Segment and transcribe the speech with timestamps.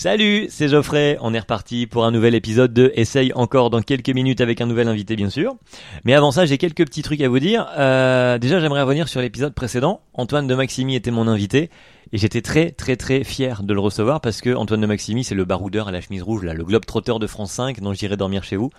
[0.00, 1.18] Salut, c'est Geoffrey.
[1.20, 4.66] On est reparti pour un nouvel épisode de Essaye encore dans quelques minutes avec un
[4.66, 5.56] nouvel invité, bien sûr.
[6.06, 7.68] Mais avant ça, j'ai quelques petits trucs à vous dire.
[7.76, 10.00] Euh, déjà, j'aimerais revenir sur l'épisode précédent.
[10.14, 11.68] Antoine de Maximi était mon invité.
[12.14, 15.34] Et j'étais très très très fier de le recevoir parce que Antoine de Maximi, c'est
[15.34, 18.16] le baroudeur à la chemise rouge, là, le globe trotteur de France 5 dont j'irai
[18.16, 18.70] dormir chez vous.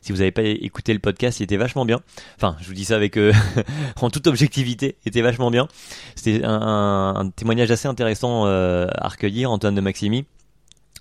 [0.00, 2.00] Si vous n'avez pas écouté le podcast, il était vachement bien.
[2.36, 3.34] Enfin, je vous dis ça avec euh,
[4.00, 5.68] en toute objectivité, il était vachement bien.
[6.14, 10.24] C'était un, un, témoignage assez intéressant euh, à recueillir, Antoine de Maximi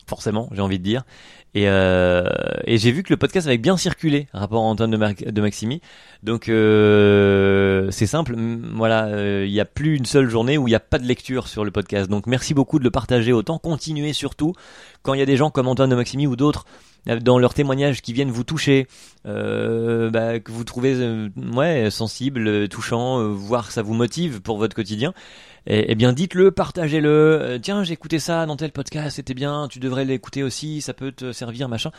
[0.10, 1.04] forcément, j'ai envie de dire.
[1.56, 2.28] Et, euh,
[2.66, 5.82] et j'ai vu que le podcast avait bien circulé, rapport à Antoine de, de Maximi.
[6.22, 8.36] Donc euh, c'est simple,
[8.76, 11.06] voilà, euh, il n'y a plus une seule journée où il n'y a pas de
[11.06, 12.10] lecture sur le podcast.
[12.10, 13.58] Donc merci beaucoup de le partager autant.
[13.58, 14.54] Continuez surtout
[15.02, 16.66] quand il y a des gens comme Antoine de Maximi ou d'autres
[17.06, 18.88] dans leurs témoignages qui viennent vous toucher,
[19.26, 24.58] euh, bah, que vous trouvez euh, ouais sensible, touchant, euh, voire ça vous motive pour
[24.58, 25.14] votre quotidien,
[25.66, 27.10] eh, eh bien dites-le, partagez-le.
[27.10, 30.94] Euh, tiens, j'ai écouté ça dans tel podcast, c'était bien, tu devrais l'écouter aussi, ça
[30.94, 31.92] peut te servir, machin.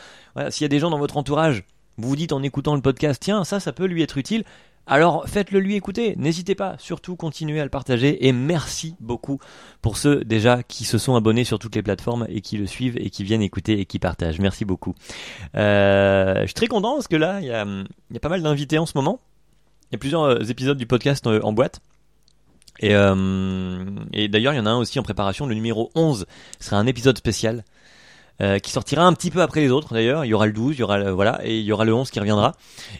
[0.49, 1.63] S'il y a des gens dans votre entourage,
[1.97, 4.43] vous vous dites en écoutant le podcast, tiens, ça, ça peut lui être utile.
[4.87, 9.39] Alors faites-le lui écouter, n'hésitez pas, surtout continuez à le partager et merci beaucoup
[9.81, 12.97] pour ceux déjà qui se sont abonnés sur toutes les plateformes et qui le suivent
[12.97, 14.39] et qui viennent écouter et qui partagent.
[14.39, 14.95] Merci beaucoup.
[15.55, 18.85] Euh, je suis très content parce que là, il y a, pas mal d'invités en
[18.85, 19.21] ce moment.
[19.91, 21.81] Il y a plusieurs euh, épisodes du podcast euh, en boîte.
[22.79, 26.25] Et, et d'ailleurs, il y en a un aussi en préparation, le numéro 11
[26.59, 27.63] sera un épisode spécial.
[28.41, 30.25] Euh, qui sortira un petit peu après les autres d'ailleurs.
[30.25, 31.93] Il y aura le 12, il y aura le, voilà, et il y aura le
[31.93, 32.53] 11 qui reviendra.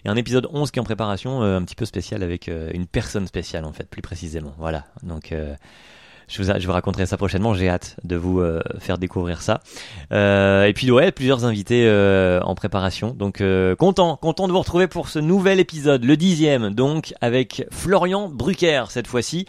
[0.05, 2.69] Et un épisode 11 qui est en préparation, euh, un petit peu spécial avec euh,
[2.73, 4.53] une personne spéciale en fait, plus précisément.
[4.59, 4.85] Voilà.
[5.01, 5.55] Donc euh,
[6.27, 7.55] je vous, je vous raconterai ça prochainement.
[7.55, 9.61] J'ai hâte de vous euh, faire découvrir ça.
[10.11, 11.89] Euh, et puis ouais, plusieurs invités
[12.43, 13.09] en préparation.
[13.11, 13.41] Donc
[13.79, 18.83] content, content de vous retrouver pour ce nouvel épisode, le dixième, donc avec Florian Brucker
[18.89, 19.47] cette fois-ci.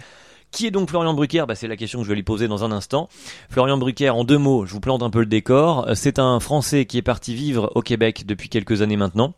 [0.53, 2.63] Qui est donc Florian Brucker bah, C'est la question que je vais lui poser dans
[2.63, 3.09] un instant.
[3.49, 5.89] Florian Brucker, en deux mots, je vous plante un peu le décor.
[5.95, 9.33] C'est un Français qui est parti vivre au Québec depuis quelques années maintenant.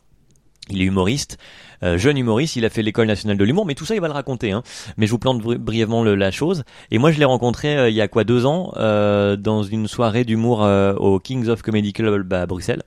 [0.70, 1.36] Il est humoriste,
[1.82, 4.08] euh, jeune humoriste, il a fait l'école nationale de l'humour, mais tout ça il va
[4.08, 4.50] le raconter.
[4.50, 4.62] Hein.
[4.96, 6.64] Mais je vous plante bri brièvement la chose.
[6.90, 9.86] Et moi je l'ai rencontré euh, il y a quoi deux ans euh, dans une
[9.86, 12.82] soirée d'humour euh, au Kings of Comedy Club à Bruxelles.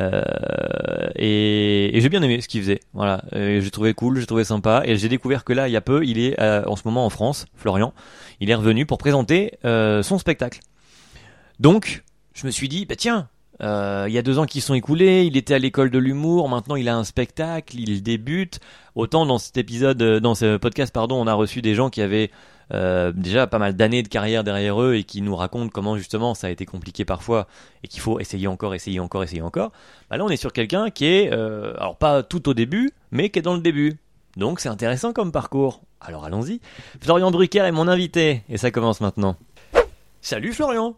[0.00, 0.22] Euh,
[1.16, 2.80] et, et j'ai bien aimé ce qu'il faisait.
[2.92, 5.80] Voilà, j'ai trouvé cool, j'ai trouvé sympa, et j'ai découvert que là, il y a
[5.80, 7.92] peu, il est euh, en ce moment en France, Florian.
[8.40, 10.60] Il est revenu pour présenter euh, son spectacle.
[11.60, 12.02] Donc,
[12.34, 13.28] je me suis dit, bah tiens,
[13.62, 16.48] euh, il y a deux ans qui sont écoulés, il était à l'école de l'humour,
[16.48, 18.60] maintenant il a un spectacle, il débute.
[18.94, 22.30] Autant dans cet épisode, dans ce podcast, pardon, on a reçu des gens qui avaient
[22.72, 26.34] euh, déjà pas mal d'années de carrière derrière eux et qui nous racontent comment justement
[26.34, 27.46] ça a été compliqué parfois
[27.82, 29.72] et qu'il faut essayer encore, essayer encore, essayer encore.
[30.10, 33.28] Bah là on est sur quelqu'un qui est, euh, alors pas tout au début, mais
[33.30, 33.98] qui est dans le début.
[34.36, 35.82] Donc c'est intéressant comme parcours.
[36.00, 36.60] Alors allons-y.
[37.00, 39.36] Florian Brucker est mon invité et ça commence maintenant.
[40.24, 40.96] Salut Florian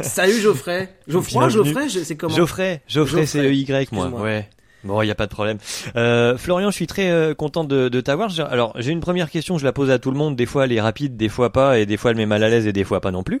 [0.00, 4.48] Salut Geoffrey Geoffroy, Geoffrey, c'est comment Geoffrey, Geoffrey, c'est Y moi, ouais.
[4.84, 5.58] Bon, il n'y a pas de problème.
[5.96, 8.30] Euh, Florian, je suis très euh, content de, de t'avoir.
[8.50, 10.34] Alors, j'ai une première question, je la pose à tout le monde.
[10.34, 12.48] Des fois, elle est rapide, des fois pas, et des fois, elle met mal à
[12.48, 13.38] l'aise, et des fois pas non plus.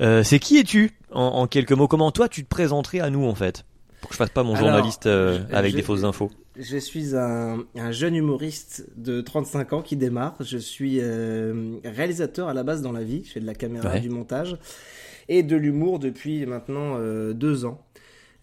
[0.00, 1.86] Euh, c'est qui es-tu en, en, quelques mots?
[1.86, 3.66] Comment toi, tu te présenterais à nous, en fait?
[4.02, 6.30] Pour que je fasse pas mon journaliste euh, avec je, des fausses infos.
[6.58, 10.34] Je suis un, un, jeune humoriste de 35 ans qui démarre.
[10.40, 13.22] Je suis euh, réalisateur à la base dans la vie.
[13.24, 14.00] Je fais de la caméra, Ouais.
[14.00, 14.58] du montage
[15.28, 17.80] et de l'humour depuis maintenant euh, deux ans.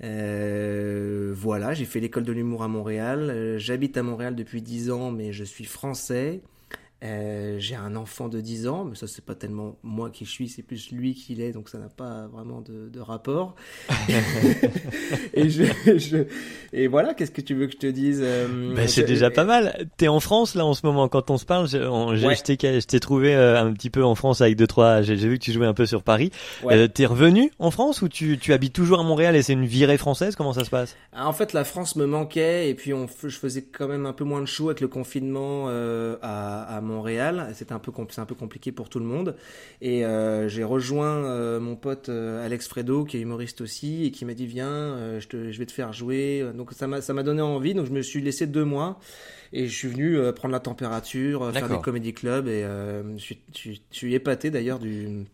[0.02, 3.56] Voilà, j'ai fait l'école de l'humour à Montréal.
[3.58, 6.42] J'habite à Montréal depuis 10 ans, mais je suis français.
[7.02, 10.32] Euh, j'ai un enfant de 10 ans, mais ça c'est pas tellement moi qui je
[10.32, 13.56] suis, c'est plus lui qui l'est, donc ça n'a pas vraiment de, de rapport.
[15.34, 15.64] et, je,
[15.98, 16.26] je,
[16.74, 19.46] et voilà, qu'est-ce que tu veux que je te dise euh, ben, C'est déjà pas
[19.46, 19.88] mal.
[19.98, 21.68] T'es en France là en ce moment quand on se parle.
[21.70, 22.36] J'ai Ouais.
[22.36, 25.02] je t'ai trouvé euh, un petit peu en France avec deux trois.
[25.02, 26.32] J'ai vu que tu jouais un peu sur Paris.
[26.64, 26.90] Ouais.
[26.90, 29.98] T'es revenu en France ou tu, tu habites toujours à Montréal et c'est une virée
[29.98, 30.36] française?
[30.36, 30.96] Comment ça se passe?
[31.14, 34.14] Ah, En fait, la France me manquait et puis on, je faisais quand même un
[34.14, 37.52] peu moins de show avec le confinement à, à Montréal.
[37.54, 39.36] C'était un peu c'est un peu compliqué pour tout le monde.
[39.82, 44.12] Et euh, j'ai rejoint euh, mon pote euh, Alex Fredo qui est humoriste aussi et
[44.12, 46.46] qui m'a dit viens, je, te, je vais te faire jouer.
[46.56, 47.74] Donc ça m'a ça m'a donné envie.
[47.74, 49.00] Donc je me suis laissé deux mois
[49.54, 53.58] et je suis venu prendre la température, faire des comédie clubs et je, suis, je,
[53.58, 55.26] suis- je suis épaté d'ailleurs du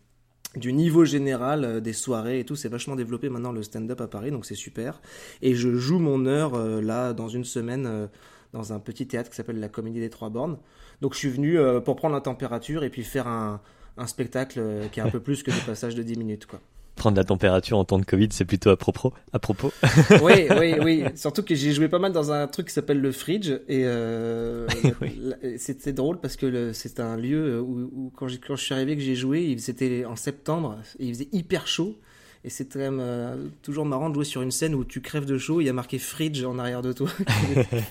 [0.54, 4.06] du niveau général euh, des soirées et tout, c'est vachement développé maintenant le stand-up à
[4.06, 5.02] Paris, donc c'est super.
[5.42, 8.06] Et je joue mon heure euh, là dans une semaine euh,
[8.54, 10.56] dans un petit théâtre qui s'appelle la Comédie des Trois Bornes.
[11.00, 13.60] Donc je suis venu euh, pour prendre la température et puis faire un,
[13.98, 16.60] un spectacle euh, qui est un peu plus que des passages de 10 minutes quoi.
[16.94, 19.12] Prendre la température en temps de Covid, c'est plutôt à propos.
[19.34, 19.70] À propos.
[20.22, 21.04] oui, oui, oui.
[21.14, 24.66] Surtout que j'ai joué pas mal dans un truc qui s'appelle le Fridge et euh,
[25.02, 25.20] Oui.
[25.58, 29.02] c'était drôle parce que c'est un lieu où, où quand, quand je suis arrivé que
[29.02, 31.98] j'ai joué, il- c'était en septembre, et il faisait hyper chaud.
[32.46, 33.34] Et c'est quand même euh,
[33.64, 35.72] toujours marrant de jouer sur une scène où tu crèves de chaud, il y a
[35.72, 37.08] marqué Fridge en arrière de toi.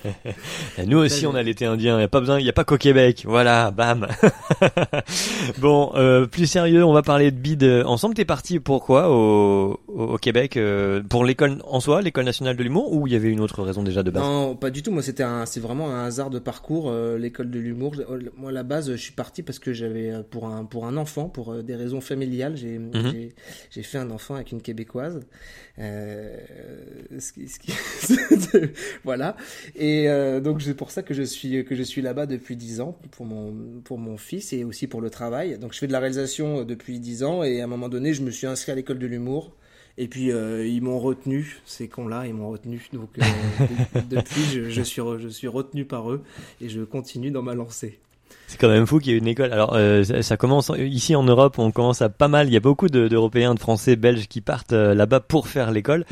[0.87, 1.95] Nous aussi, on a l'été indien.
[1.95, 3.25] Il n'y a pas besoin, il n'y a pas qu'au Québec.
[3.27, 4.07] Voilà, bam.
[5.57, 8.15] bon, euh, plus sérieux, on va parler de bid ensemble.
[8.15, 12.93] T'es parti pourquoi au, au Québec euh, Pour l'école en soi, l'école nationale de l'humour,
[12.93, 14.23] ou il y avait une autre raison déjà de base?
[14.23, 14.91] Non, pas du tout.
[14.91, 16.93] Moi, c'était un, c'est vraiment un hasard de parcours.
[17.19, 17.93] L'école de l'humour.
[18.37, 21.27] Moi, à la base, je suis parti parce que j'avais pour un pour un enfant,
[21.27, 23.31] pour des raisons familiales, j'ai mhm.
[23.69, 25.21] j'ai fait un enfant avec une québécoise.
[25.79, 26.37] Euh,
[27.19, 27.47] ce qui,
[29.03, 29.35] voilà.
[29.75, 32.81] Et euh, donc c'est pour ça que je suis que je suis là-bas depuis 10
[32.81, 35.57] ans pour mon pour mon fils et aussi pour le travail.
[35.57, 38.13] Donc je fais de la réalisation euh, depuis 10 ans et à un moment donné,
[38.13, 39.51] je me suis inscrit à l'école de l'humour.
[39.97, 42.81] Et puis ils m'ont retenu, ces cons-là, ils m'ont retenu.
[42.91, 43.17] Donc
[44.09, 46.21] depuis, je, je, suis je suis retenu par eux
[46.59, 47.97] et je continue dans ma lancée.
[48.47, 49.51] C'est quand même fou qu'il y ait une école.
[49.51, 52.47] Alors euh, ça, commence ici en Europe, on commence à pas mal.
[52.47, 56.05] Il y a beaucoup d'Européens, de, Français, Belges qui partent euh, là-bas pour faire l'école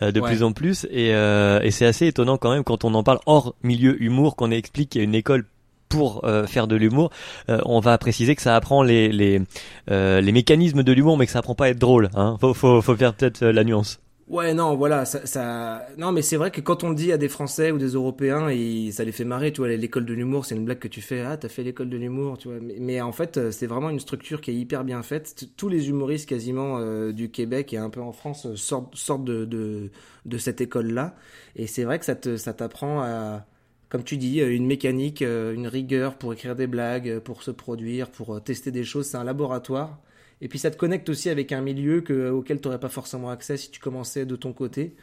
[0.00, 0.86] euh, de plus en plus.
[0.90, 4.50] Et, et c'est assez étonnant quand même quand on en parle hors milieu humour, qu'on
[4.50, 5.44] explique qu'il y a une école
[5.88, 7.10] pour faire de l'humour,
[7.48, 9.40] on va préciser que ça apprend les les,
[9.88, 12.10] les mécanismes de l'humour, mais que ça apprend pas à être drôle.
[12.14, 12.36] Hein.
[12.40, 13.98] Faut, faut, faut faire peut-être la nuance.
[14.30, 15.84] Ouais, non, voilà, ça, ça...
[15.98, 18.46] non, mais c'est vrai que quand on le dit à des Français ou des Européens,
[18.92, 21.20] ça les fait marrer, tu vois, l'école de l'humour, c'est une blague que tu fais,
[21.22, 23.98] ah, t'as fait l'école de l'humour, tu vois, mais, en fait, euh, c'est vraiment une
[23.98, 25.48] structure qui est hyper bien faite.
[25.56, 29.44] Tous les humoristes quasiment euh, du Québec et un peu en France euh, sortent, de,
[29.46, 29.90] de,
[30.26, 31.16] de cette école-là,
[31.56, 33.44] et c'est vrai que ça te, ça t'apprend à,
[33.88, 38.40] comme tu dis, une mécanique, une rigueur pour écrire des blagues, pour se produire, pour
[38.44, 39.06] tester des choses.
[39.06, 39.98] C'est un laboratoire.
[40.40, 43.30] Et puis ça te connecte aussi avec un milieu que, auquel tu n'aurais pas forcément
[43.30, 44.94] accès si tu commençais de ton côté.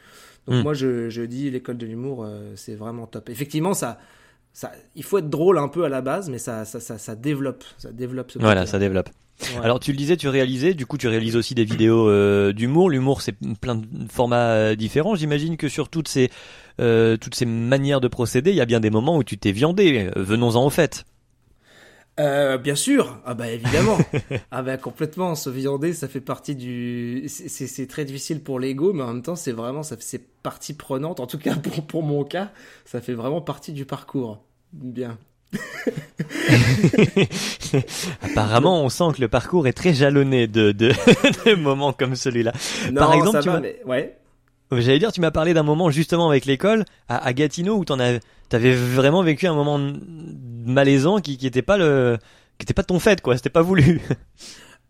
[0.48, 0.64] Donc hmm.
[0.64, 3.30] moi je, je dis l'école de l'humour, euh, c'est vraiment top.
[3.30, 4.00] Effectivement, ça,
[4.54, 7.16] ça, il faut être drôle un peu à la base, mais ça, ça, ça, ça
[7.16, 8.32] développe, ça développe.
[8.32, 9.10] Ce voilà, ça développe.
[9.64, 12.90] Alors tu le disais, tu réalisais, du coup tu réalises aussi des vidéos euh, d'humour.
[12.90, 15.16] L'humour c'est plein de formats euh, différents.
[15.16, 16.32] J'imagine que sur toutes ces
[16.82, 19.52] euh, toutes ces manières de procéder, il y a bien des moments où tu t'es
[19.52, 20.10] viandé.
[20.16, 21.06] Venons-en au fait.
[22.20, 23.98] Euh, bien sûr, ah bah évidemment,
[24.52, 25.36] ah bah complètement.
[25.36, 27.26] Se viander, ça fait partie du.
[27.28, 31.20] C'est très difficile pour l'ego, mais en même temps, c'est vraiment, ça c'est partie prenante.
[31.20, 32.50] En tout cas, pour pour mon cas,
[32.86, 34.42] ça fait vraiment partie du parcours.
[34.74, 35.20] Bien.
[38.22, 40.90] Apparemment, on sent que le parcours est très jalonné de de,
[41.46, 42.52] de moments comme celui-là.
[42.96, 43.80] Par exemple, tu mais...
[43.86, 44.18] ouais.
[44.72, 48.00] J'allais dire, tu m'as parlé d'un moment justement avec l'école à, à, Gatineau où t'en
[48.00, 49.80] avais, t'avais vraiment vécu un moment
[50.66, 52.18] malaisant qui, qui était pas le,
[52.58, 54.02] qui était pas ton fait quoi, c'était pas voulu.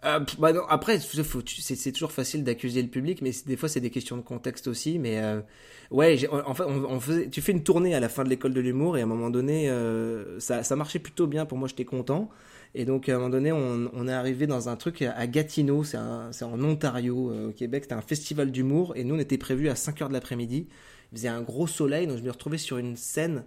[0.06, 3.89] Euh, bah non, après, c'est toujours facile d'accuser le public, mais des fois c'est des
[3.89, 5.00] questions de contexte aussi.
[5.00, 5.42] Mais euh,
[5.89, 8.62] ouais, en fait, on, faisait, tu fais une tournée à la fin de l'école de
[8.62, 11.83] l'humour et à un moment donné, euh, ça, ça marchait plutôt bien pour moi, j'étais
[11.83, 12.30] content.
[12.75, 15.83] Et donc à un moment donné, on, on est arrivé dans un truc à Gatineau,
[15.83, 19.68] c'est en Ontario, euh, au Québec, c'était un festival d'humour et nous on était prévu
[19.69, 20.68] à 5 heures de l'après-midi.
[21.12, 23.44] Il faisait un gros soleil, donc je me retrouvais sur une scène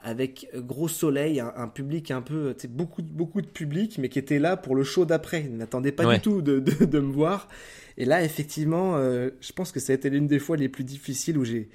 [0.00, 4.56] avec gros soleil, un, public un peu, beaucoup, beaucoup de public, mais qui était là
[4.56, 5.42] pour le show d'après.
[5.42, 7.48] Ils n'attendaient pas du tout de, de, de, me voir.
[7.96, 10.84] Et là, effectivement, euh, je pense que ça a été l'une des fois les plus
[10.84, 11.68] difficiles où j'ai,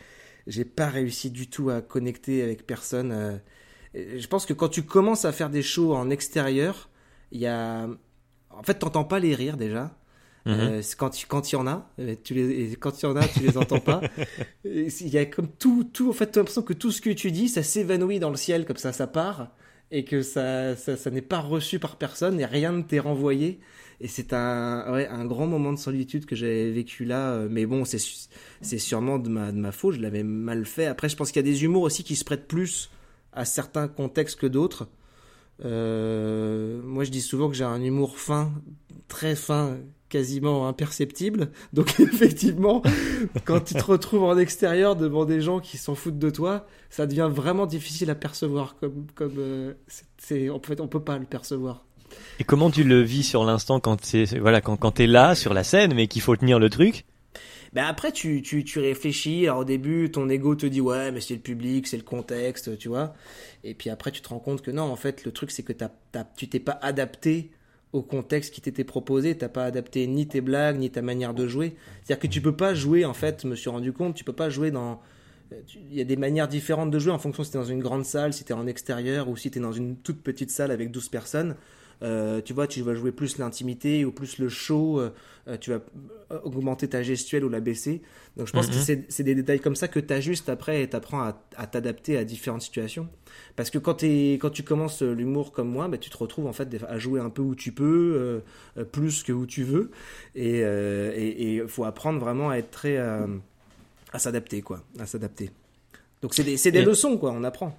[0.47, 3.11] j'ai pas réussi du tout à connecter avec personne.
[3.11, 3.37] Euh.
[3.93, 6.89] je pense que quand tu commences à faire des shows en extérieur,
[7.33, 7.89] il y a,
[8.49, 9.97] en fait, t'entends pas les rires déjà.
[10.45, 10.55] Mhm.
[10.59, 13.25] Euh, quand quand il y en a, euh, tu les quand il y en a,
[13.27, 14.01] tu les entends pas.
[14.65, 17.11] Il y a comme tout tout en fait, tu as l'impression que tout ce que
[17.11, 19.51] tu dis, ça s'évanouit dans le ciel comme ça, ça part
[19.91, 23.59] et que ça ça, ça n'est pas reçu par personne et rien ne t'est renvoyé.
[24.01, 27.31] Et c'est un ouais, un grand moment de solitude que j'ai vécu là.
[27.31, 28.01] Euh, mais bon, c'est
[28.61, 29.95] c'est sûrement de ma de ma faute.
[29.95, 30.87] Je l'avais mal fait.
[30.87, 32.89] Après, je pense qu'il y a des humours aussi qui se prêtent plus
[33.31, 34.89] à certains contextes que d'autres.
[35.63, 38.51] Euh, moi, je dis souvent que j'ai un humour fin,
[39.07, 39.77] très fin,
[40.13, 41.49] quasiment imperceptible.
[41.73, 42.83] Donc effectivement,
[43.45, 47.07] quand tu te retrouves en extérieur devant des gens qui s'en foutent de toi, ça
[47.07, 48.75] devient vraiment difficile à percevoir.
[48.79, 49.73] Comme, comme euh,
[50.19, 51.83] c'est, en fait, on peut pas le percevoir.
[52.39, 55.51] Et comment tu le vis sur l'instant quand c'est voilà quand quand t'es là sur
[55.55, 57.05] la scène mais qu'il faut tenir le truc?
[57.73, 61.21] Ben après tu, tu, tu réfléchis alors au début ton ego te dit ouais mais
[61.21, 63.15] c'est le public c'est le contexte tu vois
[63.63, 65.73] et puis après tu te rends compte que non en fait le truc c'est que
[65.73, 67.49] t'as, t'as, tu t'es pas adapté
[67.93, 71.47] au contexte qui t'était proposé, t'as pas adapté ni tes blagues, ni ta manière de
[71.47, 71.75] jouer.
[72.03, 74.33] C'est-à-dire que tu peux pas jouer, en fait, je me suis rendu compte, tu peux
[74.33, 74.99] pas jouer dans...
[75.75, 78.05] Il y a des manières différentes de jouer en fonction si t'es dans une grande
[78.05, 81.09] salle, si t'es en extérieur ou si t'es dans une toute petite salle avec 12
[81.09, 81.55] personnes.
[82.03, 84.99] Euh, tu vois, tu vas jouer plus l'intimité ou plus le show.
[84.99, 85.79] Euh, tu vas
[86.43, 88.01] augmenter ta gestuelle ou la baisser.
[88.37, 89.03] Donc je pense que mhm.
[89.07, 92.23] c'est des détails comme ça que tu ajustes après et tu apprends à, t'adapter à
[92.23, 93.07] différentes situations.
[93.55, 96.53] Parce que quand, es, quand tu commences l'humour comme moi, bah, tu te retrouves en
[96.53, 98.41] fait à jouer un peu où tu peux,
[98.91, 99.91] plus que où tu veux.
[100.35, 100.61] Et
[101.55, 102.97] il faut apprendre vraiment à être très...
[102.97, 104.83] à s'adapter, quoi.
[104.99, 105.51] À s'adapter.
[106.21, 107.77] Donc c'est des, des leçons, quoi, on apprend.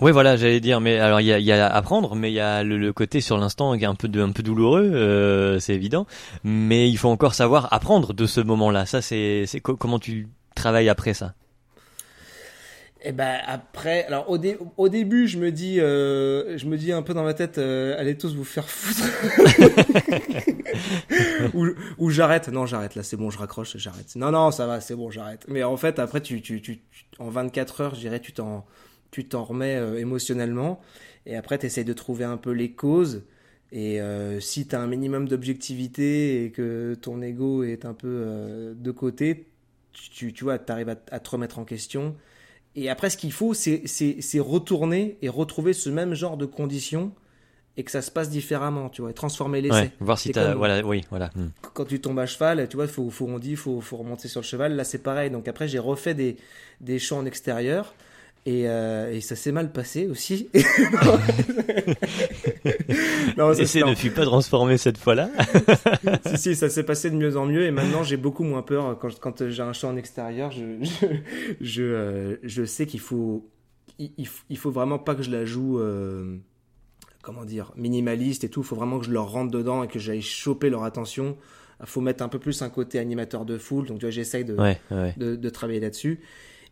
[0.00, 2.34] Oui, voilà, j'allais dire, mais alors il y a, y a à apprendre, mais il
[2.34, 5.58] y a le, côté sur l'instant qui est un peu de, un peu douloureux, euh,
[5.58, 6.06] c'est évident.
[6.44, 8.86] Mais il faut encore savoir apprendre de ce moment-là.
[8.86, 11.34] Ça, c'est, c'est comment tu travailles après ça?
[13.00, 14.38] Et eh ben après, alors au,
[14.76, 17.94] au début, je me dis, euh, je me dis un peu dans ma tête, euh,
[17.96, 19.08] allez tous vous faire foutre,
[21.54, 22.48] ou, ou j'arrête.
[22.48, 24.16] Non, j'arrête là, c'est bon, je raccroche, j'arrête.
[24.16, 25.44] Non, non, ça va, c'est bon, j'arrête.
[25.46, 26.80] Mais en fait, après, tu, tu, tu,
[27.20, 28.66] en 24 heures, je dirais, tu t'en,
[29.10, 30.80] tu t'en remets euh, émotionnellement,
[31.26, 33.24] et après, tu essayes de trouver un peu les causes.
[33.70, 38.08] Et euh, si tu as un minimum d'objectivité et que ton ego est un peu
[38.08, 39.46] euh, de côté,
[39.92, 42.16] tu, tu vois, tu arrives à, à te remettre en question
[42.78, 43.82] et après, ce qu'il faut, c'est
[44.38, 47.12] retourner et retrouver ce même genre de conditions
[47.76, 49.74] et que ça se passe différemment, tu vois, et transformer l'essai.
[49.74, 51.30] Ouais, voir si t'as, voilà, oui, voilà.
[51.34, 51.48] Hmm.
[51.74, 54.42] Quand tu tombes à cheval, tu vois, faut, faut, on dit, faut, faut remonter sur
[54.42, 54.76] le cheval.
[54.76, 55.28] Là, c'est pareil.
[55.28, 56.36] Donc après, j'ai refait des,
[56.80, 57.94] des chants en extérieur
[58.50, 60.48] euh, et, ça s'est mal passé aussi.
[63.36, 65.30] non, ça ne fut pas transformé cette fois-là.
[66.26, 68.98] si, si, ça s'est passé de mieux en mieux et maintenant j'ai beaucoup moins peur
[68.98, 70.50] quand, quand j'ai un champ en extérieur.
[70.50, 70.88] Je,
[71.60, 73.48] je, euh, je, sais qu'il faut,
[73.98, 76.36] il, faut vraiment pas que je la joue, euh,
[77.22, 78.60] comment dire, minimaliste et tout.
[78.60, 81.36] Il faut vraiment que je leur rentre dedans et que j'aille choper leur attention.
[81.80, 83.86] Il faut mettre un peu plus un côté animateur de foule.
[83.86, 84.56] Donc, tu vois, j'essaye de,
[85.16, 86.20] de, de travailler là-dessus.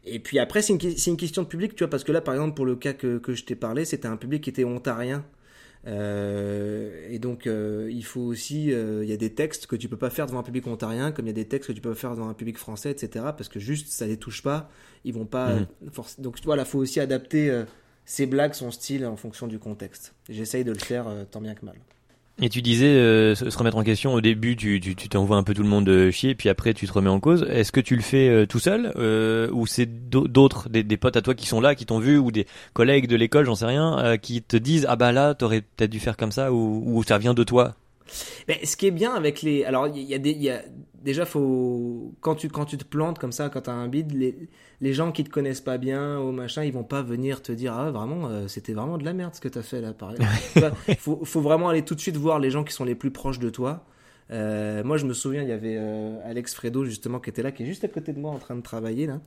[0.07, 2.35] Et puis après, c'est une, une, question de public, tu vois, parce que là, par
[2.35, 5.25] exemple, pour le cas que, que je t'ai parlé, c'était un public qui était ontarien.
[5.87, 9.89] Euh, et donc, euh, il faut aussi, euh, il y a des textes que tu
[9.89, 11.81] peux pas faire devant un public ontarien, comme il y a des textes que tu
[11.81, 13.27] peux pas faire devant un public français, etc.
[13.37, 14.69] Parce que juste, ça les touche pas,
[15.05, 15.55] ils vont pas.
[15.55, 15.67] Mhm.
[16.19, 17.65] Donc, voilà, faut aussi adapter
[18.05, 20.15] ses blagues, son style en fonction du contexte.
[20.29, 21.77] J'essaye de le faire tant bien que mal.
[22.43, 25.55] Et tu disais euh, se remettre en question au début, tu tu t'envoies un peu
[25.55, 27.47] tout le monde euh, chier, puis après tu te remets en cause.
[27.49, 28.93] Est-ce que tu le fais euh, tout seul
[29.53, 32.31] ou c'est d'autres, des, des, potes à toi qui sont là, qui t'ont vu, ou
[32.31, 35.91] des collègues de l'école, j'en sais rien, qui te disent ah bah là t'aurais peut-être
[35.91, 37.75] dû faire comme ça, ou, ou ça vient de toi?
[38.49, 40.61] Mais ce qui est bien avec les, alors il y a des, y a
[41.07, 44.13] déjà faut quand tu quand tu te plantes comme ça, quand tu as un bide,
[44.13, 47.53] les, les gens qui te connaissent pas bien ou machin, ils vont pas venir te
[47.53, 49.95] dire ah vraiment euh, c'était vraiment de la merde ce que tu as fait là.
[49.95, 50.19] Pareil.
[50.99, 53.39] faut faut vraiment aller tout de suite voir les gens qui sont les plus proches
[53.39, 53.87] de toi.
[54.33, 57.53] Euh, moi, je me souviens, il y avait euh, Alex Fredo justement qui était là,
[57.53, 59.21] qui est juste à côté de moi en train de travailler là.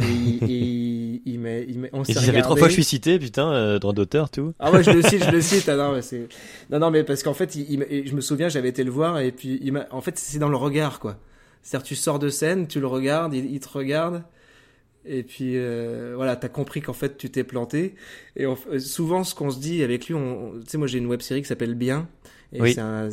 [0.00, 3.78] Et, et il m'a, il on s'est fait trois fois je suis cité, putain, euh,
[3.78, 4.54] droit d'auteur, tout.
[4.58, 5.68] Ah ouais, je le cite, je le cite.
[5.68, 6.28] Ah non, mais c'est,
[6.70, 9.32] non, non, mais parce qu'en fait, il, je me souviens, j'avais été le voir et
[9.32, 11.16] puis il m'a, en fait, c'est dans le regard, quoi.
[11.62, 14.24] C'est-à-dire, tu sors de scène, tu le regardes, il, te regarde.
[15.04, 17.94] Et puis euh, voilà, t'as compris qu'en fait tu t'es planté.
[18.36, 18.46] Et
[18.78, 21.48] souvent, ce qu'on se dit avec lui, tu sais, moi j'ai une web série qui
[21.48, 22.08] s'appelle Bien,
[22.52, 22.78] et oui.
[22.78, 23.08] un,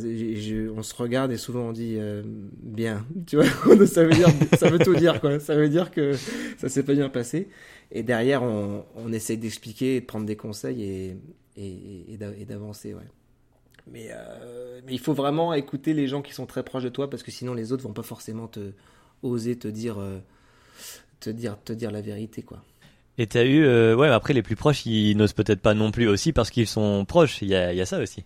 [0.76, 3.06] on se regarde et souvent on dit euh, bien.
[3.26, 3.46] Tu vois,
[3.86, 4.28] ça veut dire,
[4.58, 5.40] ça veut tout dire quoi.
[5.40, 6.12] Ça veut dire que
[6.58, 7.48] ça s'est pas bien passé.
[7.90, 11.16] Et derrière, on, on essaye d'expliquer, de prendre des conseils et,
[11.56, 13.08] et, et d'avancer, ouais.
[13.90, 17.10] Mais, euh, mais il faut vraiment écouter les gens qui sont très proches de toi
[17.10, 18.72] parce que sinon les autres vont pas forcément te
[19.22, 20.18] oser te dire, euh,
[21.18, 22.62] te dire, te dire la vérité, quoi.
[23.18, 26.08] Et t'as eu, euh, ouais, après les plus proches, ils n'osent peut-être pas non plus
[26.08, 27.42] aussi parce qu'ils sont proches.
[27.42, 28.24] Il y a, y a ça aussi.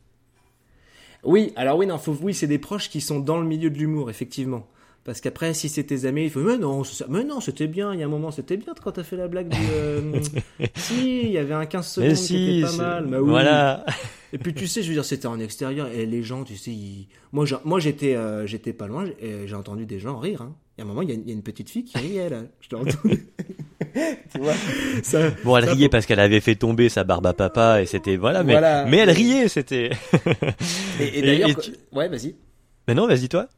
[1.24, 3.78] Oui, alors oui, non, faut, oui, c'est des proches qui sont dans le milieu de
[3.78, 4.66] l'humour, effectivement.
[5.04, 7.92] Parce qu'après, si c'est tes amis, il faut mais non, mais non, c'était bien.
[7.92, 9.58] Il y a un moment, c'était bien quand t'as fait la blague du.
[9.74, 10.18] Euh,
[10.74, 13.06] si, il y avait un 15 secondes qui était pas mal.
[13.06, 13.28] Bah, oui.
[13.28, 13.84] Voilà.
[14.32, 16.72] Et puis tu sais, je veux dire, c'était en extérieur et les gens, tu sais,
[17.32, 20.40] moi, moi, j'étais, euh, j'étais pas loin et j'ai entendu des gens rire.
[20.40, 20.54] Hein.
[20.76, 22.42] Il y a un moment, il y, a, une petite fille qui riait là.
[22.60, 23.28] Je t'ai entendu.
[24.32, 24.54] tu vois
[25.04, 28.16] ça, Bon, elle riait parce qu'elle avait fait tomber sa barbe à papa et c'était
[28.16, 29.90] voilà, mais mais elle riait, c'était.
[31.00, 31.50] et, d'ailleurs,
[31.92, 32.34] ouais, vas-y.
[32.88, 33.48] Mais non, vas-y toi.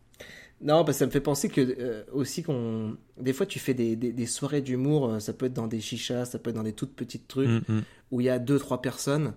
[0.61, 3.75] Non, parce que ça me fait penser que euh, aussi qu'on des fois tu fais
[3.75, 6.62] des, des, soirées d'humour, euh, ça peut être dans des chichas, ça peut être dans
[6.62, 7.82] des toutes petites trucs mm, mm.
[8.11, 9.35] où il y a deux trois personnes.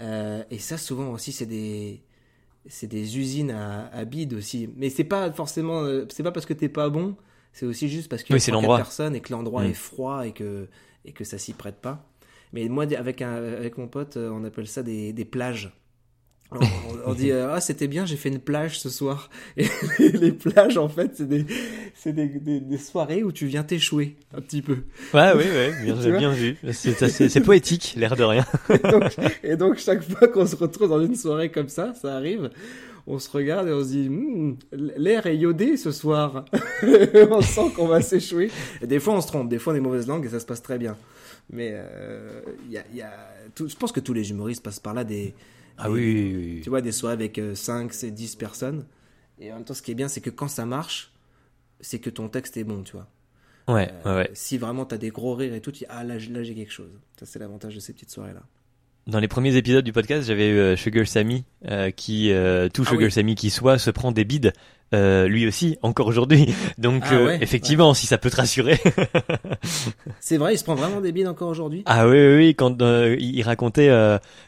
[0.00, 2.00] Euh, et ça souvent aussi c'est des
[2.68, 4.68] c'est des usines à, à bide aussi.
[4.76, 7.16] Mais c'est pas forcément c'est pas parce que t'es pas bon,
[7.52, 9.70] c'est aussi juste parce qu'il y a oui, personnes et que l'endroit mm.
[9.70, 10.68] est froid et que
[11.04, 12.04] et que ça s'y prête pas.
[12.52, 15.72] Mais moi avec un, avec mon pote, on appelle ça des, des plages.
[17.04, 20.78] On, dit euh, ah c'était bien j'ai fait une plage ce soir et les plages
[20.78, 21.44] en fait c'est des
[21.98, 24.78] c'est des, des, soirées où tu viens t'échouer un petit peu.
[25.12, 26.56] Ouais, oui, oui, bien, bien vu.
[26.70, 28.46] C'est poétique, l'air de rien.
[29.42, 32.50] et, donc, chaque fois qu'on se retrouve dans une soirée comme ça, ça arrive,
[33.08, 36.44] on se regarde et on se dit, hmm, l'air est iodé ce soir.
[37.30, 38.52] on sent qu'on va s'échouer.
[38.80, 40.62] Des fois, on se trompe, des fois, on est mauvaise langue et ça se passe
[40.62, 40.96] très bien.
[41.50, 43.10] Mais euh, y a, y a
[43.58, 45.34] je pense que tous les humoristes passent par là des.
[45.76, 48.84] Ah oui, Tu vois, des soirées avec 5, 10 personnes.
[49.40, 51.12] Et en même temps, ce qui est bien, c'est que quand ça marche,
[51.80, 53.06] c'est que ton texte est bon, tu vois.
[53.68, 56.14] Ouais, euh, ouais, Si vraiment t'as des gros rires et tout, tu dis, ah là,
[56.30, 56.90] là j'ai quelque chose.
[57.18, 58.42] Ça, c'est l'avantage de ces petites soirées-là.
[59.06, 62.30] Dans les premiers épisodes du podcast, j'avais eu euh, Sugar Sammy, euh, qui,
[62.72, 64.52] tout ah Sugar Sammy qui soit, se prend des bides
[64.94, 66.54] euh, lui aussi encore aujourd'hui.
[66.78, 68.78] Donc ah euh, effectivement, si ça peut te rassurer.
[70.20, 71.82] c'est vrai, il se prend vraiment des bides encore aujourd'hui?
[71.84, 72.54] Ah oui, oui, oui.
[72.54, 73.90] Quand euh, il racontait,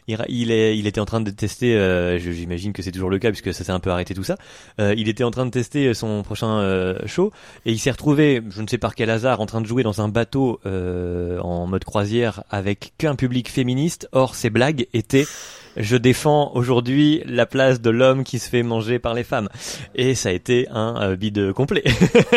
[0.09, 2.19] il, il, est, il était en train de tester.
[2.19, 4.37] J'imagine que c'est toujours le cas puisque ça s'est un peu arrêté tout ça.
[4.79, 7.33] il était en train de tester son prochain show
[7.67, 10.01] et il s'est retrouvé, je ne sais par quel hasard, en train de jouer dans
[10.01, 14.09] un bateau en mode croisière avec qu'un public féministe.
[14.13, 15.27] Or, ses blagues étaient
[15.77, 19.49] je défends aujourd'hui la place de l'homme qui se fait manger par les femmes.
[19.95, 21.85] Et ça a été un euh, bide complet.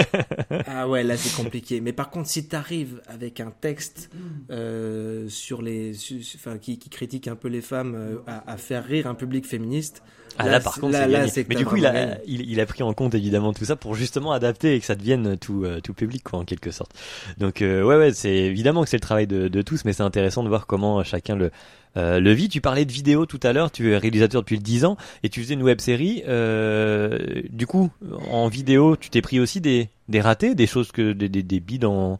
[0.68, 1.82] ah ouais, là c'est compliqué.
[1.82, 4.10] Mais par contre, si t'arrives avec un texte
[4.52, 5.94] euh, sur les,
[6.36, 9.46] enfin, qui, qui, critique un peu les femmes, euh, à, à, faire rire un public
[9.46, 10.04] féministe.
[10.40, 10.98] Ah là, par contre,
[11.28, 13.76] c'est Mais du coup, il a, il, il, a pris en compte évidemment tout ça
[13.76, 16.92] pour justement adapter et que ça devienne tout, euh, tout public, quoi, en quelque sorte.
[17.38, 20.44] Donc, ouais, ouais, c'est évidemment que c'est le travail de, de tous, mais c'est intéressant
[20.44, 21.52] de voir comment chacun le,
[21.96, 24.98] euh, Levi, tu parlais de vidéo tout à l'heure, tu es réalisateur depuis 10 ans
[25.22, 26.24] et tu faisais une web série.
[26.28, 27.92] Euh, du coup,
[28.30, 31.60] en vidéo, tu t'es pris aussi des, des ratés, des choses que des, des, des
[31.60, 32.20] bides en,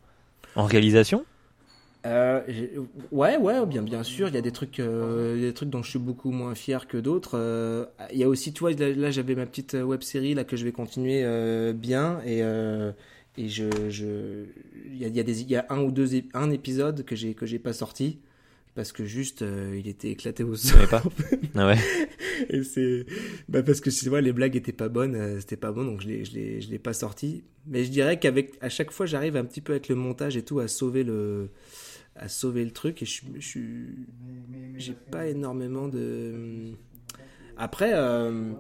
[0.56, 1.26] en réalisation?
[2.06, 2.42] Euh,
[3.12, 4.28] ouais, ouais, bien, bien sûr.
[4.28, 6.98] Il y a des trucs, euh, des trucs dont je suis beaucoup moins fier que
[6.98, 7.90] d'autres.
[8.12, 10.66] Il y a aussi, tu vois, là, j'avais ma petite web série là que je
[10.66, 11.24] vais continuer
[11.74, 12.44] bien et
[13.36, 13.66] et je,
[14.86, 17.48] il y a, y a y a un ou deux, un épisode que j'ai que
[17.48, 18.20] j'ai pas sorti
[18.76, 20.88] parce que juste euh, il était éclaté au sol.
[20.88, 21.04] pas?
[21.56, 21.78] Ah ouais.
[22.50, 23.06] Et c'est
[23.48, 26.02] bah parce que tu vois les blagues étaient pas bonnes, euh, c'était pas bon donc
[26.02, 27.44] je l'ai je l'ai je l'ai pas sorti.
[27.68, 30.44] Mais je dirais qu'avec à chaque fois j'arrive un petit peu avec le montage et
[30.44, 31.50] tout à sauver le
[32.16, 33.60] à sauver le truc et je je
[34.78, 36.74] j'ai pas énormément de
[37.56, 38.54] après euh,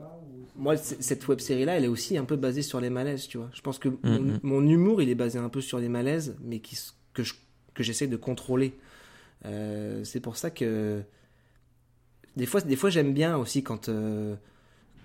[0.56, 3.38] moi, cette web série là, elle est aussi un peu basée sur les malaises, tu
[3.38, 3.50] vois.
[3.54, 4.40] Je pense que mon, mm-hmm.
[4.44, 6.78] mon, humour, il est basé un peu sur les malaises, mais qui,
[7.14, 7.34] que je,
[7.74, 8.76] que j'essaie de contrôler.
[9.46, 11.02] Euh, c'est pour ça que
[12.36, 14.36] des fois, des fois j'aime bien aussi quand, euh,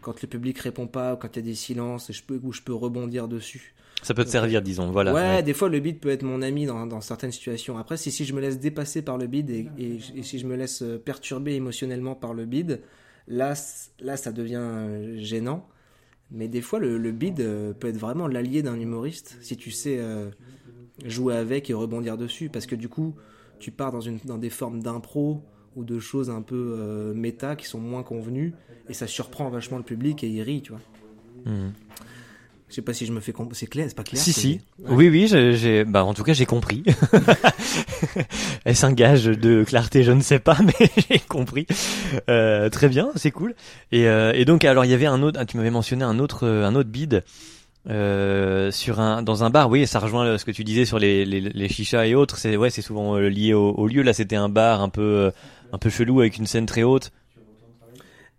[0.00, 2.40] quand le public répond pas ou quand il y a des silences et je peux,
[2.42, 3.74] où je peux rebondir dessus.
[4.02, 5.12] Ça peut te servir, disons, voilà.
[5.12, 7.78] Ouais, des fois le beat peut être mon ami dans, dans certaines situations.
[7.78, 10.54] Après, si, si je me laisse dépasser par le beat et, et, si je me
[10.54, 12.78] laisse euh, perturber émotionnellement par le beat,
[13.26, 13.54] là,
[13.98, 15.68] là ça devient gênant.
[16.30, 19.98] Mais des fois, le, le bid peut être vraiment l'allié d'un humoriste si tu sais
[21.06, 22.50] jouer avec et rebondir dessus.
[22.50, 23.14] Parce que du coup,
[23.58, 25.42] tu pars dans, une, dans des formes d'impro
[25.76, 28.54] ou de choses un peu euh, méta qui sont moins convenues
[28.88, 30.80] et ça surprend vachement le public et il rit, tu vois.
[31.44, 31.70] Hmm.
[32.68, 34.20] Je sais pas si je me fais c'est clair, c'est pas clair.
[34.20, 34.60] Si si.
[34.78, 36.82] Oui oui, j'ai bah en tout cas j'ai compris.
[38.66, 41.66] Est-ce un gage de clarté, je ne sais pas, mais j'ai compris.
[42.28, 43.54] Euh, très bien, c'est cool.
[43.90, 46.46] Et, euh, et donc alors il y avait un autre, tu m'avais mentionné un autre
[46.46, 47.24] un autre bid
[47.88, 51.24] euh, sur un dans un bar oui ça rejoint ce que tu disais sur les
[51.24, 52.36] les, les chichas et autres.
[52.36, 54.02] C'est ouais c'est souvent euh, lié au, lieu.
[54.02, 55.30] Là c'était un bar un peu euh,
[55.72, 57.12] un peu chelou avec une scène très haute.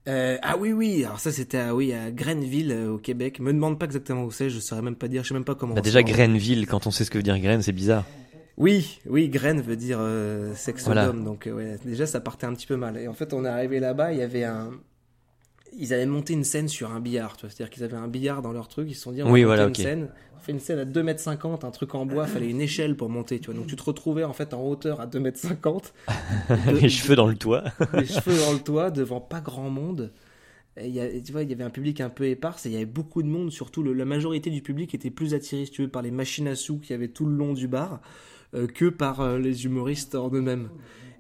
[0.06, 1.04] Ah oui oui.
[1.04, 3.40] Alors ça c'était à, oui à Grenville au Québec.
[3.40, 5.56] Me demande pas exactement où c'est je saurais même pas dire je sais même pas
[5.56, 8.06] comment bah, déjà Grenville quand on sait ce que veut dire graine c'est bizarre.
[8.58, 10.00] Oui, oui, graine veut dire
[10.54, 12.98] sexe d'homme, donc ouais, déjà ça partait un petit peu mal.
[12.98, 14.72] Et en fait, on est arrivé là-bas, il y avait un,
[15.78, 18.42] ils avaient monté une scène sur un billard, tu vois, c'est-à-dire qu'ils avaient un billard
[18.42, 20.60] dans leur truc, ils se sont dit on oui, voilà, une scène, on fait une
[20.60, 23.48] scène à 2 mètres 50, un truc en bois, fallait une échelle pour monter, tu
[23.48, 23.56] vois.
[23.56, 25.94] Donc tu te retrouvais en fait en hauteur à 2 mètres 50.
[26.82, 27.64] les cheveux dans le toit.
[27.94, 30.12] les cheveux dans le toit devant pas grand monde.
[30.78, 32.74] Et y a, tu vois, il y avait un public un peu éparse et il
[32.74, 35.82] y avait beaucoup de monde, surtout la majorité du public était plus attiré, si tu
[35.82, 38.02] veux, par les machines à sous qu'il y avait tout le long du bar
[38.56, 40.70] euh, que par euh, les humoristes en eux-mêmes.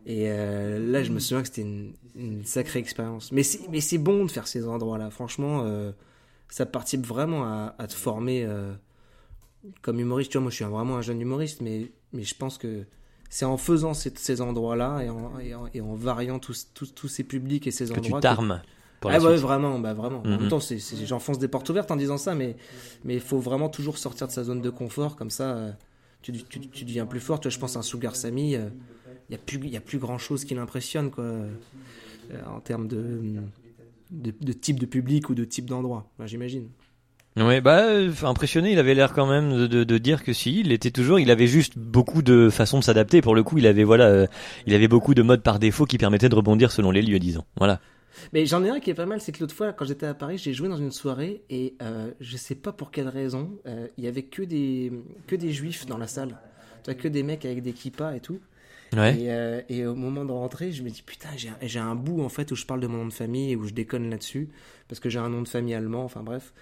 [0.05, 3.31] Et euh, là, je me souviens que c'était une, sacrée expérience.
[3.31, 5.09] Mais c'est, bon de faire ces endroits-là.
[5.09, 5.91] Franchement, euh,
[6.49, 8.73] ça participe vraiment à, à te former euh,
[9.81, 10.31] comme humoriste.
[10.31, 12.85] Tu vois, moi, je suis vraiment un jeune humoriste, mais, mais je pense que
[13.29, 16.93] c'est en faisant ces, ces endroits-là et en, et en, et en variant tous, tous,
[16.93, 18.01] tous, ces publics et ces endroits.
[18.01, 18.61] Que tu t'armes.
[19.01, 20.19] Pour ah ouais, vraiment, bah vraiment.
[20.19, 20.49] En même mm-hmm.
[20.49, 22.57] temps, j'enfonce des portes ouvertes en disant ça, mais
[23.05, 25.73] mais il faut vraiment toujours sortir de sa zone de confort, comme ça,
[26.21, 27.39] tu, tu, tu, deviens plus fort.
[27.39, 28.57] Tu vois, je pense à un Sugar Sammy
[29.29, 31.49] il n'y a, plus, y a plus grand chose qui l'impressionne quoi, euh,
[32.47, 33.21] en termes de,
[34.11, 36.67] de, type de public ou de type d'endroit, j'imagine.
[37.37, 40.59] Ouais, bah euh, impressionné, il avait l'air quand même de, de, de dire que si,
[40.59, 43.21] il était toujours, il avait juste beaucoup de façons de s'adapter.
[43.21, 44.27] Pour le coup, il avait voilà, euh,
[44.65, 47.45] il avait beaucoup de modes par défaut qui permettaient de rebondir selon les lieux, disons.
[47.55, 47.79] Voilà.
[48.33, 50.13] Mais j'en ai un qui est pas mal, c'est que l'autre fois, quand j'étais à
[50.13, 53.87] Paris, j'ai joué dans une soirée et euh, je sais pas pour quelle raison, euh,
[53.97, 54.91] il y avait que des
[55.27, 56.37] que des juifs dans la salle,
[56.83, 58.39] tu vois, que des mecs avec des kippas et tout.
[58.93, 59.15] Ouais.
[59.19, 61.29] Et, euh, et au moment de rentrer, je me dis putain,
[61.61, 63.65] j'ai un- bout en fait où je parle de mon nom de famille et où
[63.65, 64.49] je déconne là-dessus
[64.87, 66.53] parce que j'ai un nom de famille allemand, enfin bref.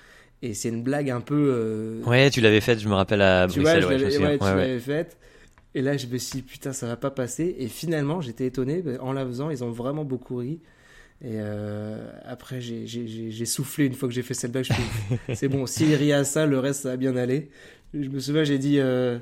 [0.42, 1.36] Et c'est une blague un peu.
[1.56, 3.82] euh, Ouais, tu l'avais fait, je me rappelle à tu vois, Bruxelles.
[3.82, 4.22] je ouais, je tu
[4.56, 5.18] l'avais faite.
[5.74, 7.56] Et là, je me suis dit, putain, ça va pas passer.
[7.60, 8.82] Et finalement, j'étais étonné.
[8.82, 10.60] ben, En la faisant, ils ont vraiment beaucoup ri.
[11.22, 14.66] Et euh, après, j'ai- soufflé une fois que j'ai fait cette blague.
[14.66, 17.16] je me suis dit, C'est bon, s'il rit à ça, le reste, ça va bien
[17.16, 17.50] aller.
[17.94, 18.80] Je me souviens, j'ai dit.
[18.80, 19.18] euh,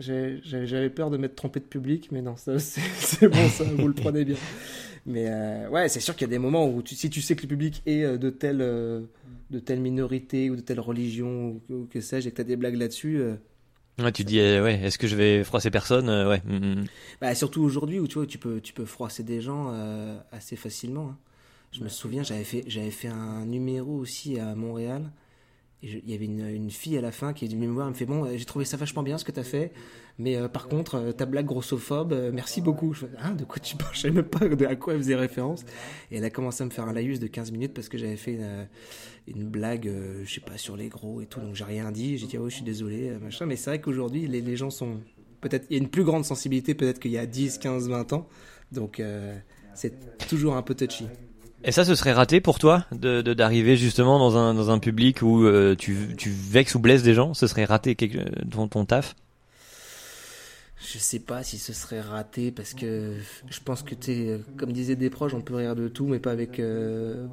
[0.00, 3.94] J'avais peur de m'être trompé de public, mais non, ça, c'est bon, ça, vous le
[3.94, 4.36] prenez bien.
[5.06, 7.36] Mais euh, ouais, c'est sûr qu'il y a des moments où tu, si tu sais
[7.36, 9.02] que le public est euh, de telle, euh,
[9.50, 12.44] de telle minorité ou de telle religion ou, ou que sais-je, et que tu as
[12.44, 13.34] des blagues là-dessus, euh,
[14.00, 16.42] Ouais, tu dis, euh, ouais, est-ce que je vais froisser personne Euh, Ouais.
[16.46, 16.84] mm, mm.
[17.20, 20.56] bah, surtout aujourd'hui où tu vois, tu peux, tu peux froisser des gens euh, assez
[20.56, 21.10] facilement.
[21.10, 21.18] hein.
[21.70, 25.02] Je me souviens, j'avais fait, j'avais fait un numéro aussi à Montréal.
[25.86, 27.92] Il y avait une, une fille à la fin qui est venue me voir, elle
[27.92, 29.70] me fait Bon, euh, j'ai trouvé ça vachement bien ce que tu as fait,
[30.18, 32.94] mais euh, par contre, euh, ta blague grossophobe, merci beaucoup.
[32.94, 33.94] Je Hein, de quoi tu parles?
[33.94, 35.62] Je savais même pas de- à quoi elle faisait référence.
[36.10, 38.16] Et elle a commencé à me faire un laïus de 15 minutes parce que j'avais
[38.16, 38.38] fait
[39.26, 39.90] une, blague,
[40.24, 42.16] je sais pas, sur les gros et tout, donc j'ai rien dit.
[42.16, 43.44] J'ai dit, ouais, je suis désolé, machin.
[43.44, 45.00] Mais c'est vrai qu'aujourd'hui, les, les gens sont.
[45.42, 48.14] Peut-être, il y a une plus grande sensibilité peut-être qu'il y a 10, 15, 20
[48.14, 48.26] ans.
[48.72, 49.02] Donc,
[49.74, 49.92] c'est
[50.28, 51.06] toujours un peu touchy.
[51.64, 55.22] Et ça, ce serait raté pour toi de d'arriver justement dans un dans un public
[55.22, 57.32] où euh, tu tu vexes ou blesses des gens?
[57.32, 58.18] Ce serait raté quelque,
[58.50, 59.16] ton ton taf?
[60.76, 63.14] Je sais pas si ce serait raté parce que
[63.48, 66.32] je pense que tu comme disaient des proches, on peut rire de tout, mais pas
[66.32, 66.60] avec.
[66.60, 67.26] euh,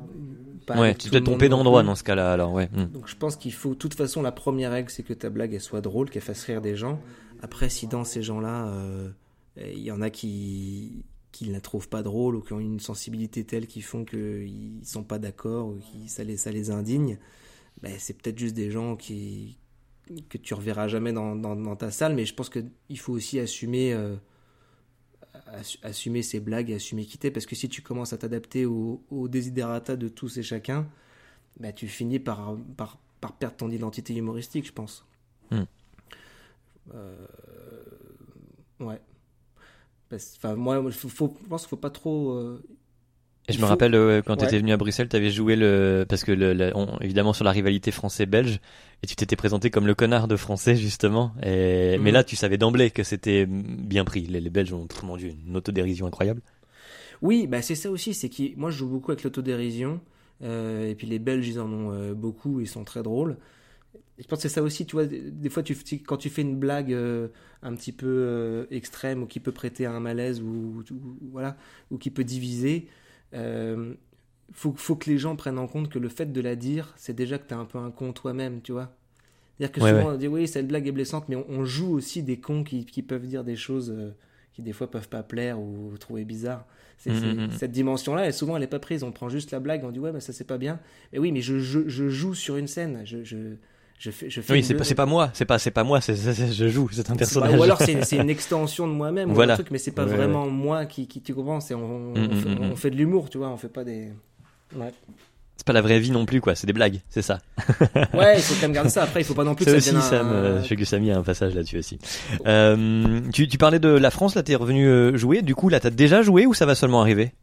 [0.66, 2.32] pas ouais, avec tu dois non d'endroit dans ce cas-là.
[2.32, 2.70] Alors ouais.
[2.72, 2.86] mm.
[2.94, 5.54] Donc je pense qu'il faut, de toute façon, la première règle, c'est que ta blague,
[5.54, 7.02] elle soit drôle, qu'elle fasse rire des gens.
[7.42, 9.10] Après, si dans ces gens-là, euh,
[9.58, 12.80] il y en a qui qui ne la trouvent pas drôle ou qui ont une
[12.80, 17.18] sensibilité telle qui font qu'ils sont pas d'accord ou qui ça les ça les indigne,
[17.82, 19.58] ben, c'est peut-être juste des gens qui
[20.30, 22.16] que tu reverras jamais dans, dans, dans ta salle.
[22.16, 24.18] Mais je pense que il faut aussi assumer euh,
[25.48, 29.02] assu- assumer ses blagues, et assumer quitter, parce que si tu commences à t'adapter aux
[29.10, 30.90] au desiderata de tous et chacun,
[31.60, 35.06] bah, tu finis par, par, par perdre ton identité humoristique, je pense.
[35.52, 35.64] Hmm.
[36.94, 37.28] Euh,
[38.80, 39.00] ouais.
[40.38, 42.32] Enfin, moi, faut, faut- je pense qu'il faut pas trop.
[42.34, 42.64] euh,
[43.48, 44.46] Et je me rappelle euh, quand tu Ouais.
[44.46, 47.44] étais venu à Bruxelles, tu avais joué le parce que le, le- on- évidemment sur
[47.44, 48.60] la rivalité français-belge
[49.04, 51.34] et tu t'étais présenté comme le connard de français justement.
[51.44, 52.12] Et mais Mhm.
[52.12, 54.22] là, tu savais d'emblée que c'était bien pris.
[54.28, 56.42] Les, les Belges ont pff, mon dieu une autodérision incroyable.
[57.22, 60.02] Oui, bah c'est ça aussi, c'est que moi je joue beaucoup avec l'autodérision,
[60.44, 63.38] euh, et puis les Belges ils en ont beaucoup, ils sont très drôles.
[64.22, 66.44] Je pense que c'est ça aussi, tu vois, des fois tu, tu- quand tu fais
[66.44, 67.30] une blague euh,
[67.64, 71.58] un petit peu euh, extrême ou qui peut prêter à un malaise ou, ou- voilà,
[71.92, 72.88] ou qui peut diviser,
[73.34, 73.96] euh,
[74.54, 77.16] faut, faut que les gens prennent en compte que le fait de la dire, c'est
[77.16, 78.96] déjà que t'es un peu un con toi-même, tu vois.
[79.58, 80.14] C'est-à-dire que Ouais, souvent ouais.
[80.14, 82.86] on dit oui, cette blague est blessante, mais on, on joue aussi des cons qui,
[82.86, 83.94] qui peuvent dire des choses
[84.54, 86.66] qui des fois peuvent pas plaire ou trouver bizarre.
[87.08, 87.52] Mhm, c'est- mhm.
[87.52, 89.04] Cette dimension-là, elle, souvent, elle est pas prise.
[89.04, 90.80] On prend juste la blague, on dit ouais, mais ça c'est pas bien.
[91.14, 93.02] Mais oui, mais je, je, je joue sur une scène.
[93.06, 93.38] Je, je,
[94.02, 96.16] je fais, je fais Oui, c'est pas pas moi, c'est pas c'est pas moi, c'est-
[96.54, 97.60] je joue, c'est un pas- personnage.
[97.60, 99.54] ou alors c'est, une extension de moi-même, ou Voilà.
[99.54, 101.60] un truc, mais c'est pas Ouais, vraiment moi qui, qui tu comprends.
[101.60, 102.72] C'est on, on, fait, mhm.
[102.72, 103.50] on fait de l'humour, tu vois.
[103.50, 104.08] On fait pas des.
[104.76, 104.92] Ouais.
[105.58, 107.38] C'est pas la vraie vie non plus quoi, c'est des blagues, c'est ça.
[108.16, 109.04] Ouais, il faut quand même garder ça.
[109.04, 111.12] Après, il faut pas non plus que Ça aussi, Sam, euh, je sais que Samy
[111.12, 112.00] a un passage là-dessus aussi.
[112.48, 115.80] Euh, tu, tu parlais de la France, là t'es revenu euh, jouer, du coup là
[115.80, 117.34] t'as déjà joué ou ça va seulement arriver?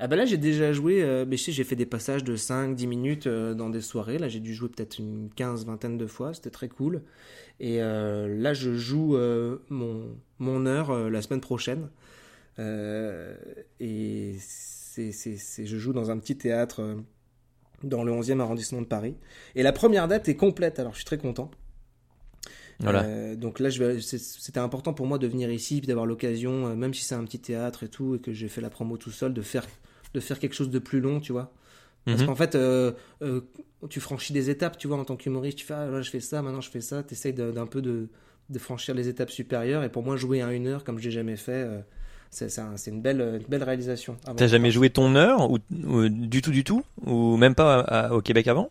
[0.00, 2.36] Ah bah là j'ai déjà joué, euh, mais je sais j'ai fait des passages de
[2.36, 6.06] 5-10 minutes euh, dans des soirées, là j'ai dû jouer peut-être une 15 vingtaine de
[6.06, 7.02] fois, c'était très cool.
[7.60, 11.88] Et euh, là je joue euh, mon, mon heure la semaine prochaine.
[13.80, 16.96] Et c'est, c'est, c'est, je joue dans un petit théâtre
[17.82, 19.16] dans le 11e arrondissement de Paris.
[19.54, 21.50] Et la première date est complète, alors je suis très content.
[22.80, 23.02] Voilà.
[23.04, 26.06] Euh, donc là, je vais- c'est- c'était important pour moi de venir ici, puis d'avoir
[26.06, 28.70] l'occasion, euh, même si c'est un petit théâtre et tout, et que j'ai fait la
[28.70, 29.66] promo tout seul, de faire,
[30.14, 31.52] de faire quelque chose de plus long, tu vois.
[32.04, 32.26] Parce Mhm.
[32.26, 32.92] qu'en fait, euh,
[33.22, 33.42] euh,
[33.90, 36.20] tu franchis des étapes, tu vois, en tant qu'humoriste, tu fais, ah, là, je fais
[36.20, 38.08] ça, maintenant je fais ça, tu essayes d'un peu de,
[38.48, 41.10] de franchir les étapes supérieures, et pour moi, jouer à une heure, comme je l'ai
[41.10, 41.80] jamais fait, euh,
[42.30, 44.16] c'est c'est un- c'est une belle, une belle réalisation.
[44.36, 46.82] T'as jamais joué ton heure ou, ou du tout du tout?
[47.06, 48.70] Ou même pas à- à- au Québec avant?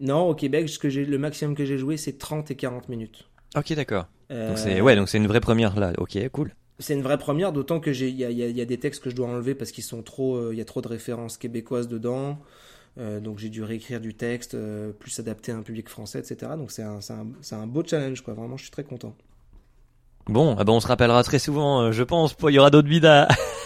[0.00, 2.88] Non, au Québec, ce que j'ai- le maximum que j'ai joué, c'est 30 et 40
[2.88, 3.28] minutes.
[3.56, 4.06] Ok d'accord.
[4.30, 5.92] Donc c'est ouais donc c'est une vraie première là.
[5.98, 6.52] Ok cool.
[6.78, 9.10] C'est une vraie première, d'autant que j'ai il y y y a des textes que
[9.10, 11.88] je dois enlever parce qu'ils sont trop, euh, il y a trop de références québécoises
[11.88, 12.38] dedans.
[12.96, 16.52] Euh, donc j'ai dû réécrire du texte euh, plus adapté à un public français, etc.
[16.56, 18.34] Donc c'est un, un, un beau challenge, quoi.
[18.34, 19.16] Vraiment, je suis très content.
[20.26, 22.36] Bon, ah ben on se rappellera très souvent, euh, je pense.
[22.44, 23.04] Il y aura d'autres vides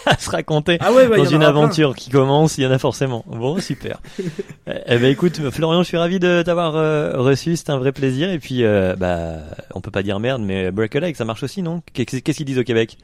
[0.13, 1.47] à, se raconter Ah ouais, il dans une plein.
[1.47, 2.57] aventure qui commence.
[2.57, 3.23] Il y en a forcément.
[3.27, 3.99] Bon, super.
[4.67, 7.55] eh eh ben écoute, Florian, je suis ravi de t'avoir euh, reçu.
[7.55, 8.29] C'était un vrai plaisir.
[8.29, 9.37] Et puis, euh, bah,
[9.73, 11.81] on peut pas dire merde, mais break a leg, ça marche aussi, non?
[11.93, 12.97] Qu'est-ce qu'ils disent au Québec?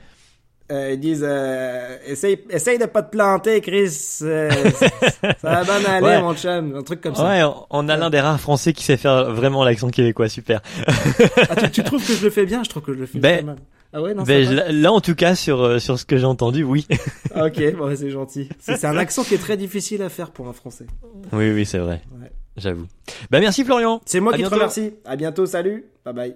[0.71, 4.17] Euh, ils disent euh, essaye, essaye de pas te planter, Chris.
[4.23, 4.49] euh,
[5.39, 6.21] ça va bien aller, Ouais.
[6.23, 6.75] mon chum.
[6.75, 7.23] Un truc comme ça.
[7.23, 10.27] Ouais, on- on a l'un des rares Français qui sait faire vraiment l'accent québécois.
[10.27, 10.61] Super.
[11.49, 12.63] Ah, tu, tu trouves que je le fais bien?
[12.63, 13.57] Je trouve que je le fais Ben, mal.
[13.97, 16.25] Ah ouais, non, Ben, là, là, en tout cas, sur euh, sur ce que j'ai
[16.25, 16.85] entendu, oui.
[17.33, 18.49] Ok, bon, c'est gentil.
[18.59, 20.85] C'est un accent qui est très difficile à faire pour un Français.
[21.31, 22.01] oui, oui, c'est vrai.
[22.19, 22.29] Ouais.
[22.57, 22.87] J'avoue.
[23.31, 24.01] Bah merci Florian.
[24.05, 24.55] C'est moi À qui bientôt.
[24.55, 24.91] te remercie.
[25.05, 25.85] À bientôt, salut.
[26.03, 26.35] Bye bye.